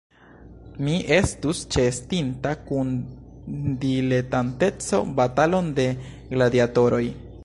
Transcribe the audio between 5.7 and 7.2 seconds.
de gladiatoroj.